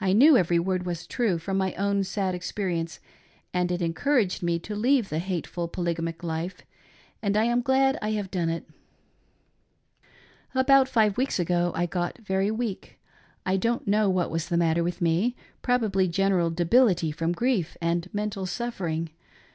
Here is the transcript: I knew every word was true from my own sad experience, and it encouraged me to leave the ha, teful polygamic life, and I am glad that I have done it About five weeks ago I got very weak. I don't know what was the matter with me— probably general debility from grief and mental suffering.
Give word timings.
I 0.00 0.14
knew 0.14 0.38
every 0.38 0.58
word 0.58 0.86
was 0.86 1.06
true 1.06 1.36
from 1.36 1.58
my 1.58 1.74
own 1.74 2.04
sad 2.04 2.34
experience, 2.34 3.00
and 3.52 3.70
it 3.70 3.82
encouraged 3.82 4.42
me 4.42 4.58
to 4.60 4.74
leave 4.74 5.10
the 5.10 5.18
ha, 5.20 5.42
teful 5.42 5.70
polygamic 5.70 6.22
life, 6.24 6.62
and 7.20 7.36
I 7.36 7.44
am 7.44 7.60
glad 7.60 7.96
that 7.96 8.02
I 8.04 8.12
have 8.12 8.30
done 8.30 8.48
it 8.48 8.66
About 10.54 10.88
five 10.88 11.18
weeks 11.18 11.38
ago 11.38 11.70
I 11.74 11.84
got 11.84 12.16
very 12.16 12.50
weak. 12.50 12.98
I 13.44 13.58
don't 13.58 13.86
know 13.86 14.08
what 14.08 14.30
was 14.30 14.48
the 14.48 14.56
matter 14.56 14.82
with 14.82 15.02
me— 15.02 15.36
probably 15.60 16.08
general 16.08 16.48
debility 16.48 17.12
from 17.12 17.32
grief 17.32 17.76
and 17.78 18.08
mental 18.14 18.46
suffering. 18.46 19.10